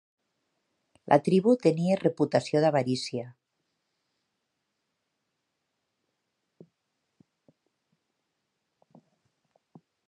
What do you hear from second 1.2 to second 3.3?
tribu tenia reputació d'avarícia.